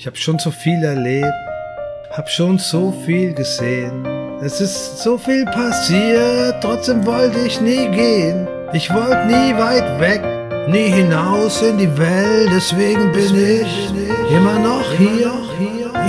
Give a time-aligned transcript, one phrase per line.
[0.00, 1.26] Ich hab schon so viel erlebt,
[2.16, 4.02] hab schon so viel gesehen.
[4.40, 8.48] Es ist so viel passiert, trotzdem wollte ich nie gehen.
[8.72, 10.22] Ich wollte nie weit weg,
[10.68, 13.90] nie hinaus in die Welt, deswegen bin ich
[14.34, 15.34] immer noch hier.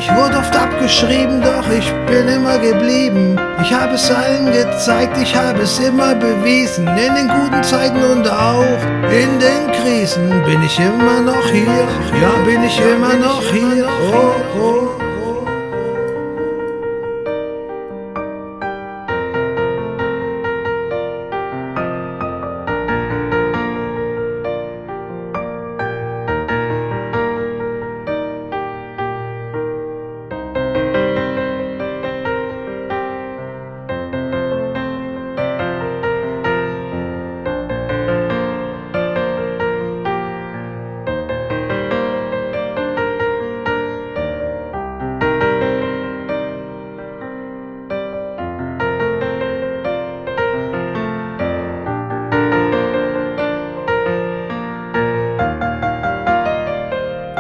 [0.04, 3.39] Ich wurde oft abgeschrieben, doch ich bin immer geblieben.
[3.62, 6.88] Ich habe es allen gezeigt, ich habe es immer bewiesen.
[6.88, 11.85] In den guten Zeiten und auch in den Krisen bin ich immer noch hier.
[12.20, 13.88] Ja, bin ich immer noch hier.
[14.11, 14.80] Oh, oh.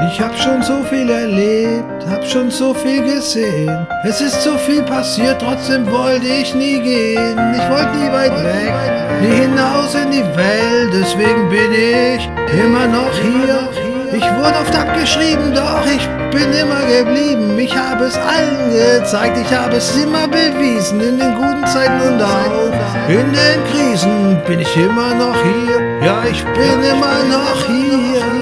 [0.07, 3.87] Ich hab schon so viel erlebt, hab schon so viel gesehen.
[4.03, 7.37] Es ist so viel passiert, trotzdem wollte ich nie gehen.
[7.53, 8.73] Ich wollte nie weit weg,
[9.21, 12.29] nie hinaus in die Welt, deswegen bin ich
[12.63, 13.69] immer noch hier.
[14.13, 17.57] Ich wurde oft abgeschrieben, doch ich bin immer geblieben.
[17.59, 20.99] Ich habe es allen gezeigt, ich habe es immer bewiesen.
[20.99, 22.71] In den guten Zeiten und auch
[23.07, 26.05] in den Krisen bin ich immer noch hier.
[26.05, 28.40] Ja, ich bin immer noch hier.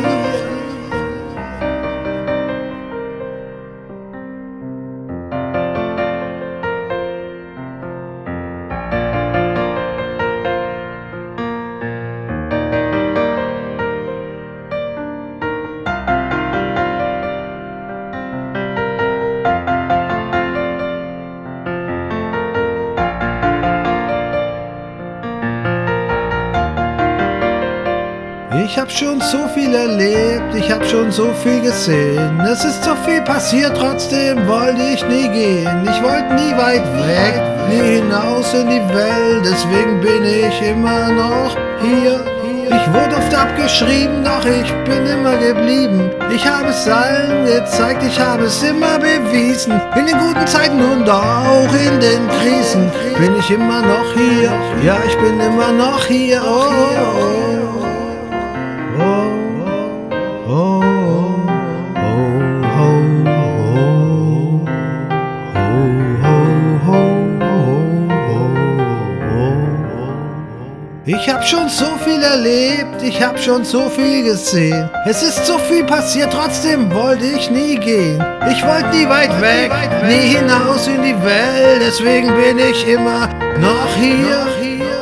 [28.71, 32.39] Ich hab schon so viel erlebt, ich hab schon so viel gesehen.
[32.41, 35.89] Es ist so viel passiert, trotzdem wollte ich nie gehen.
[35.89, 41.57] Ich wollte nie weit weg, nie hinaus in die Welt, deswegen bin ich immer noch
[41.81, 42.23] hier.
[42.67, 46.11] Ich wurde oft abgeschrieben, doch ich bin immer geblieben.
[46.31, 49.81] Ich habe es allen gezeigt, ich habe es immer bewiesen.
[49.95, 54.51] In den guten Zeiten und auch in den Krisen bin ich immer noch hier.
[54.83, 56.39] Ja, ich bin immer noch hier.
[56.45, 57.78] Oh, oh, oh.
[71.11, 74.91] Ich hab schon so viel erlebt, ich hab schon so viel gesehen.
[75.07, 78.23] Es ist so viel passiert, trotzdem wollte ich nie gehen.
[78.51, 79.71] Ich wollte nie weit weg,
[80.05, 83.27] nie hinaus in die Welt, deswegen bin ich immer
[83.57, 84.45] noch hier.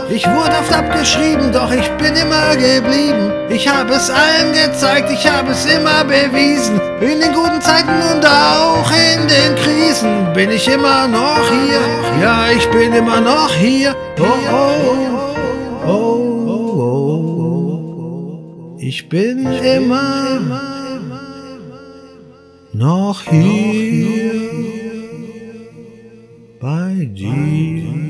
[0.10, 3.34] Ich wurde oft abgeschrieben, doch ich bin immer geblieben.
[3.50, 6.80] Ich habe es allen gezeigt, ich habe es immer bewiesen.
[7.02, 11.82] In den guten Zeiten und auch in den Krisen bin ich immer noch hier.
[12.22, 13.94] Ja, ich bin immer noch hier.
[14.20, 15.37] Oh, oh,
[15.88, 18.78] oh, oh, oh.
[18.80, 20.40] Ich bin immer
[22.74, 24.42] noch hier
[26.60, 28.07] bei dir.